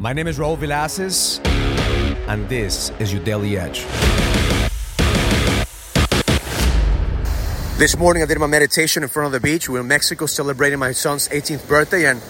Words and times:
My 0.00 0.12
name 0.12 0.28
is 0.28 0.38
Raul 0.38 0.56
Villacis, 0.56 1.44
and 2.28 2.48
this 2.48 2.92
is 3.00 3.12
your 3.12 3.20
Daily 3.24 3.58
Edge. 3.58 3.84
This 7.78 7.96
morning 7.98 8.22
I 8.22 8.26
did 8.26 8.38
my 8.38 8.46
meditation 8.46 9.02
in 9.02 9.08
front 9.08 9.26
of 9.26 9.32
the 9.32 9.40
beach. 9.40 9.68
We 9.68 9.72
were 9.72 9.80
in 9.80 9.88
Mexico 9.88 10.26
celebrating 10.26 10.78
my 10.78 10.92
son's 10.92 11.26
18th 11.26 11.66
birthday 11.66 12.06
and 12.06 12.22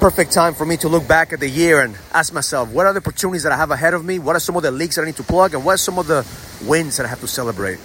perfect 0.00 0.32
time 0.32 0.54
for 0.54 0.64
me 0.64 0.78
to 0.78 0.88
look 0.88 1.06
back 1.06 1.34
at 1.34 1.40
the 1.40 1.48
year 1.50 1.82
and 1.82 1.94
ask 2.14 2.32
myself, 2.32 2.72
what 2.72 2.86
are 2.86 2.94
the 2.94 3.00
opportunities 3.00 3.42
that 3.42 3.52
I 3.52 3.58
have 3.58 3.70
ahead 3.70 3.92
of 3.92 4.02
me? 4.02 4.18
What 4.18 4.34
are 4.34 4.40
some 4.40 4.56
of 4.56 4.62
the 4.62 4.70
leaks 4.70 4.96
that 4.96 5.02
I 5.02 5.04
need 5.04 5.16
to 5.16 5.22
plug? 5.22 5.52
And 5.52 5.62
what 5.62 5.74
are 5.74 5.76
some 5.76 5.98
of 5.98 6.06
the 6.06 6.26
wins 6.66 6.96
that 6.96 7.04
I 7.04 7.10
have 7.10 7.20
to 7.20 7.28
celebrate? 7.28 7.80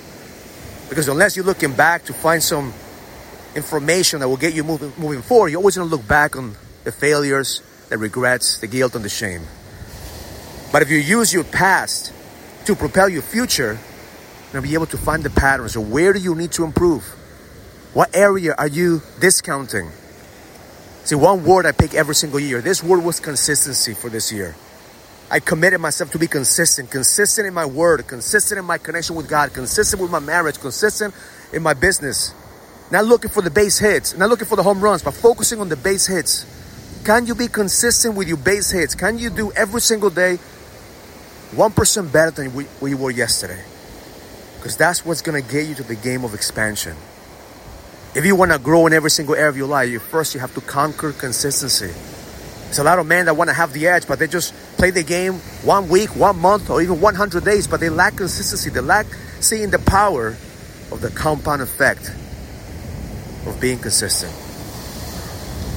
Because 0.87 1.09
unless 1.09 1.35
you're 1.35 1.43
looking 1.43 1.73
back 1.73 2.05
to 2.05 2.13
find 2.13 2.41
some 2.41 2.73
information 3.53 4.21
that 4.21 4.29
will 4.29 4.37
get 4.37 4.53
you 4.53 4.63
moving, 4.63 4.93
moving 4.97 5.21
forward, 5.21 5.49
you're 5.49 5.59
always 5.59 5.75
going 5.75 5.89
to 5.89 5.93
look 5.93 6.07
back 6.07 6.37
on 6.37 6.55
the 6.85 6.93
failures, 6.93 7.61
the 7.89 7.97
regrets, 7.97 8.57
the 8.59 8.67
guilt, 8.67 8.95
and 8.95 9.05
the 9.05 9.09
shame. 9.09 9.41
But 10.71 10.81
if 10.81 10.89
you 10.89 10.97
use 10.97 11.33
your 11.33 11.43
past 11.43 12.13
to 12.65 12.75
propel 12.75 13.09
your 13.09 13.21
future, 13.21 13.77
you'll 14.51 14.63
be 14.63 14.73
able 14.73 14.87
to 14.87 14.97
find 14.97 15.23
the 15.23 15.29
patterns. 15.29 15.73
So 15.73 15.81
where 15.81 16.13
do 16.13 16.19
you 16.19 16.35
need 16.35 16.51
to 16.53 16.63
improve? 16.63 17.03
What 17.93 18.15
area 18.15 18.55
are 18.57 18.67
you 18.67 19.01
discounting? 19.21 19.89
See, 21.05 21.15
one 21.15 21.45
word 21.45 21.65
I 21.65 21.71
pick 21.71 21.93
every 21.93 22.15
single 22.15 22.39
year. 22.39 22.61
This 22.61 22.83
word 22.83 23.03
was 23.03 23.19
consistency 23.19 23.93
for 23.93 24.09
this 24.09 24.31
year. 24.31 24.55
I 25.29 25.39
committed 25.39 25.79
myself 25.79 26.11
to 26.11 26.19
be 26.19 26.27
consistent, 26.27 26.91
consistent 26.91 27.47
in 27.47 27.53
my 27.53 27.65
word, 27.65 28.05
consistent 28.07 28.59
in 28.59 28.65
my 28.65 28.77
connection 28.77 29.15
with 29.15 29.29
God, 29.29 29.53
consistent 29.53 30.01
with 30.01 30.11
my 30.11 30.19
marriage, 30.19 30.59
consistent 30.59 31.13
in 31.53 31.63
my 31.63 31.73
business. 31.73 32.33
Not 32.91 33.05
looking 33.05 33.31
for 33.31 33.41
the 33.41 33.49
base 33.49 33.79
hits, 33.79 34.15
not 34.15 34.29
looking 34.29 34.45
for 34.45 34.55
the 34.55 34.63
home 34.63 34.81
runs, 34.81 35.01
but 35.01 35.13
focusing 35.13 35.59
on 35.59 35.69
the 35.69 35.75
base 35.75 36.05
hits. 36.05 36.45
Can 37.05 37.27
you 37.27 37.35
be 37.35 37.47
consistent 37.47 38.15
with 38.15 38.27
your 38.27 38.37
base 38.37 38.71
hits? 38.71 38.95
Can 38.95 39.19
you 39.19 39.29
do 39.29 39.51
every 39.51 39.79
single 39.79 40.09
day 40.09 40.39
1% 41.51 42.11
better 42.11 42.31
than 42.31 42.49
what 42.49 42.87
you 42.87 42.97
were 42.97 43.11
yesterday? 43.11 43.63
Because 44.55 44.75
that's 44.75 45.05
what's 45.05 45.21
going 45.21 45.39
to 45.39 45.47
get 45.47 45.67
you 45.67 45.75
to 45.75 45.83
the 45.83 45.93
game 45.93 46.23
of 46.23 46.33
expansion. 46.33 46.97
If 48.15 48.25
you 48.25 48.35
want 48.35 48.53
to 48.53 48.57
grow 48.57 48.87
in 48.87 48.93
every 48.93 49.11
single 49.11 49.35
area 49.35 49.49
of 49.49 49.55
your 49.55 49.67
life, 49.67 49.87
you 49.87 49.99
first 49.99 50.33
you 50.33 50.39
have 50.39 50.55
to 50.55 50.61
conquer 50.61 51.11
consistency. 51.11 51.93
There's 52.63 52.79
a 52.79 52.83
lot 52.83 52.97
of 52.97 53.05
men 53.05 53.25
that 53.25 53.35
want 53.35 53.51
to 53.51 53.53
have 53.53 53.71
the 53.71 53.85
edge, 53.85 54.07
but 54.07 54.17
they 54.17 54.25
just 54.25 54.55
play 54.77 54.89
the 54.89 55.03
game 55.03 55.33
one 55.63 55.87
week, 55.87 56.15
one 56.15 56.39
month, 56.39 56.71
or 56.71 56.81
even 56.81 57.01
100 57.01 57.45
days, 57.45 57.67
but 57.67 57.81
they 57.81 57.89
lack 57.89 58.15
consistency. 58.15 58.71
They 58.71 58.79
lack 58.79 59.05
seeing 59.41 59.69
the 59.69 59.77
power 59.77 60.29
of 60.91 61.01
the 61.01 61.11
compound 61.11 61.61
effect 61.61 62.09
of 63.45 63.59
being 63.61 63.77
consistent. 63.77 64.33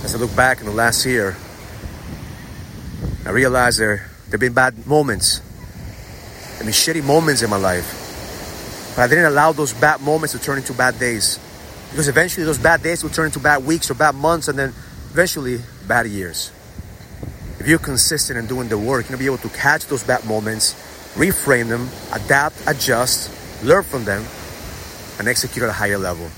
As 0.04 0.14
I 0.14 0.18
look 0.18 0.34
back 0.34 0.60
in 0.60 0.66
the 0.66 0.72
last 0.72 1.04
year, 1.04 1.36
I 3.24 3.30
realize 3.30 3.76
there 3.76 4.08
there 4.28 4.32
have 4.32 4.40
been 4.40 4.52
bad 4.52 4.86
moments. 4.86 5.40
I 6.60 6.62
mean, 6.62 6.72
shitty 6.72 7.02
moments 7.02 7.40
in 7.42 7.48
my 7.48 7.56
life. 7.56 8.92
But 8.94 9.02
I 9.02 9.06
didn't 9.08 9.24
allow 9.24 9.52
those 9.52 9.72
bad 9.72 10.02
moments 10.02 10.32
to 10.32 10.38
turn 10.38 10.58
into 10.58 10.74
bad 10.74 10.98
days. 10.98 11.38
Because 11.90 12.08
eventually 12.08 12.44
those 12.44 12.58
bad 12.58 12.82
days 12.82 13.02
will 13.02 13.08
turn 13.08 13.26
into 13.26 13.38
bad 13.38 13.64
weeks 13.64 13.90
or 13.90 13.94
bad 13.94 14.14
months 14.14 14.48
and 14.48 14.58
then 14.58 14.74
eventually 15.10 15.60
bad 15.86 16.06
years. 16.06 16.52
If 17.58 17.66
you're 17.66 17.78
consistent 17.78 18.38
in 18.38 18.46
doing 18.46 18.68
the 18.68 18.76
work, 18.76 19.04
you're 19.04 19.16
gonna 19.16 19.18
be 19.18 19.26
able 19.26 19.38
to 19.38 19.48
catch 19.48 19.86
those 19.86 20.04
bad 20.04 20.26
moments, 20.26 20.74
reframe 21.14 21.68
them, 21.68 21.88
adapt, 22.12 22.56
adjust, 22.66 23.30
learn 23.64 23.82
from 23.82 24.04
them, 24.04 24.24
and 25.18 25.26
execute 25.26 25.62
at 25.62 25.70
a 25.70 25.72
higher 25.72 25.96
level. 25.96 26.30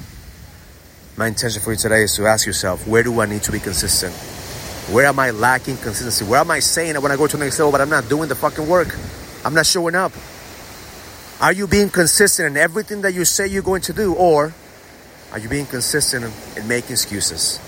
My 1.20 1.26
intention 1.26 1.60
for 1.60 1.72
you 1.72 1.76
today 1.76 2.04
is 2.04 2.16
to 2.16 2.26
ask 2.26 2.46
yourself, 2.46 2.86
where 2.86 3.02
do 3.02 3.20
I 3.20 3.26
need 3.26 3.42
to 3.42 3.52
be 3.52 3.60
consistent? 3.60 4.14
Where 4.90 5.04
am 5.04 5.18
I 5.18 5.32
lacking 5.32 5.76
consistency? 5.76 6.24
Where 6.24 6.40
am 6.40 6.50
I 6.50 6.60
saying 6.60 6.94
that 6.94 7.02
when 7.02 7.12
I 7.12 7.16
go 7.16 7.26
to 7.26 7.36
the 7.36 7.44
next 7.44 7.58
level, 7.58 7.72
but 7.72 7.82
I'm 7.82 7.90
not 7.90 8.08
doing 8.08 8.30
the 8.30 8.34
fucking 8.34 8.66
work? 8.66 8.88
I'm 9.44 9.52
not 9.52 9.66
showing 9.66 9.94
up. 9.94 10.12
Are 11.38 11.52
you 11.52 11.66
being 11.66 11.90
consistent 11.90 12.46
in 12.46 12.56
everything 12.56 13.02
that 13.02 13.12
you 13.12 13.26
say 13.26 13.46
you're 13.46 13.62
going 13.62 13.82
to 13.82 13.92
do? 13.92 14.14
Or 14.14 14.54
are 15.32 15.38
you 15.38 15.50
being 15.50 15.66
consistent 15.66 16.24
in, 16.24 16.62
in 16.62 16.66
making 16.66 16.92
excuses? 16.92 17.60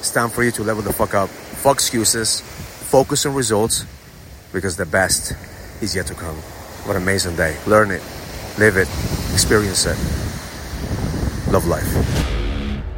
It's 0.00 0.10
time 0.10 0.28
for 0.28 0.42
you 0.42 0.50
to 0.50 0.64
level 0.64 0.82
the 0.82 0.92
fuck 0.92 1.14
up. 1.14 1.28
Fuck 1.28 1.76
excuses. 1.76 2.40
Focus 2.40 3.24
on 3.24 3.36
results 3.36 3.86
because 4.52 4.76
the 4.76 4.86
best 4.86 5.32
is 5.80 5.94
yet 5.94 6.08
to 6.08 6.14
come. 6.14 6.34
What 6.34 6.96
an 6.96 7.02
amazing 7.02 7.36
day. 7.36 7.56
Learn 7.68 7.92
it, 7.92 8.02
live 8.58 8.78
it, 8.78 8.88
experience 9.32 9.86
it. 9.86 9.96
Love 11.52 11.66
life. 11.66 12.41